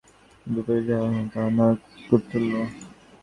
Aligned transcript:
ইহার 0.03 0.53
বিপরীত 0.53 0.83
যাহা 0.87 1.03
আসিবে, 1.07 1.29
তাহা 1.33 1.49
নরকতুল্য। 1.57 2.53